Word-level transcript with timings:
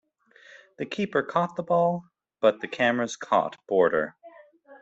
The 0.79 0.87
keeper 0.87 1.21
caught 1.21 1.55
the 1.55 1.61
ball, 1.61 2.05
but 2.39 2.59
the 2.59 2.67
cameras 2.67 3.15
caught 3.15 3.57
Border. 3.67 4.15